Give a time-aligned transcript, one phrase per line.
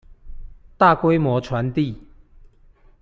[0.79, 1.95] 大規模傳遞